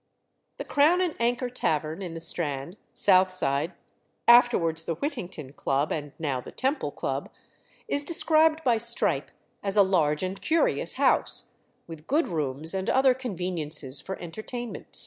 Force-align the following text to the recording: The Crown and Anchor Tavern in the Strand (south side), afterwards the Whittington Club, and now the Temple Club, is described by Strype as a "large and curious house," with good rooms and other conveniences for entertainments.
The 0.57 0.65
Crown 0.65 0.99
and 0.99 1.13
Anchor 1.19 1.47
Tavern 1.51 2.01
in 2.01 2.15
the 2.15 2.21
Strand 2.21 2.75
(south 2.91 3.31
side), 3.31 3.73
afterwards 4.27 4.85
the 4.85 4.95
Whittington 4.95 5.53
Club, 5.53 5.91
and 5.91 6.11
now 6.17 6.41
the 6.41 6.51
Temple 6.51 6.89
Club, 6.89 7.29
is 7.87 8.03
described 8.03 8.63
by 8.63 8.79
Strype 8.79 9.29
as 9.61 9.77
a 9.77 9.83
"large 9.83 10.23
and 10.23 10.41
curious 10.41 10.93
house," 10.93 11.51
with 11.85 12.07
good 12.07 12.29
rooms 12.29 12.73
and 12.73 12.89
other 12.89 13.13
conveniences 13.13 14.01
for 14.01 14.17
entertainments. 14.19 14.97